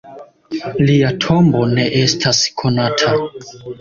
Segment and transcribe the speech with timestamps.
[0.87, 3.13] Lia tombo ne estas konata.